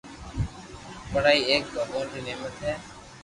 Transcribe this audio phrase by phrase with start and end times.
[1.11, 2.73] پڙائي ايڪ ڀگوان ري نعمت ھي